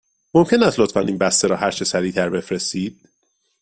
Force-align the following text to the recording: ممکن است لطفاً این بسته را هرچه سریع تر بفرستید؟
ممکن 0.33 0.63
است 0.63 0.79
لطفاً 0.79 0.99
این 0.99 1.17
بسته 1.17 1.47
را 1.47 1.55
هرچه 1.55 1.85
سریع 1.85 2.11
تر 2.11 2.29
بفرستید؟ 2.29 3.09